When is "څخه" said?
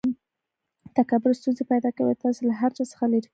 2.91-3.05